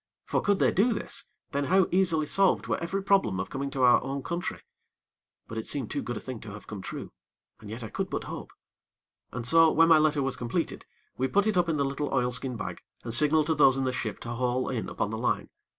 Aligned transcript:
For 0.25 0.41
could 0.41 0.57
they 0.57 0.71
do 0.71 0.93
this, 0.93 1.25
then 1.51 1.65
how 1.65 1.85
easily 1.91 2.25
solved 2.25 2.65
were 2.65 2.81
every 2.81 3.03
problem 3.03 3.39
of 3.39 3.51
coming 3.51 3.69
to 3.69 3.83
our 3.83 4.01
own 4.01 4.23
country. 4.23 4.61
But 5.47 5.59
it 5.59 5.67
seemed 5.67 5.91
too 5.91 6.01
good 6.01 6.17
a 6.17 6.19
thing 6.19 6.39
to 6.39 6.53
have 6.53 6.65
come 6.65 6.81
true, 6.81 7.11
and 7.59 7.69
yet 7.69 7.83
I 7.83 7.89
could 7.89 8.09
but 8.09 8.23
hope. 8.23 8.51
And 9.31 9.45
so, 9.45 9.69
when 9.69 9.89
my 9.89 9.99
letter 9.99 10.23
was 10.23 10.35
completed, 10.35 10.87
we 11.17 11.27
put 11.27 11.45
it 11.45 11.55
up 11.55 11.69
in 11.69 11.77
the 11.77 11.85
little 11.85 12.11
oilskin 12.11 12.55
bag, 12.57 12.81
and 13.03 13.13
signaled 13.13 13.45
to 13.45 13.53
those 13.53 13.77
in 13.77 13.83
the 13.83 13.91
ship 13.93 14.19
to 14.21 14.31
haul 14.31 14.69
in 14.69 14.89
upon 14.89 15.11
the 15.11 15.19
line. 15.19 15.49